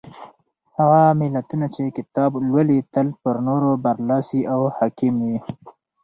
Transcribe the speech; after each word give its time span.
هغه 0.77 1.03
ملتونه 1.21 1.65
چې 1.73 1.81
کتاب 1.97 2.31
لولي 2.47 2.79
تل 2.93 3.07
پر 3.21 3.35
نورو 3.47 3.71
برلاسي 3.85 4.41
او 4.53 4.61
حاکم 4.77 5.15
وي. 5.25 5.37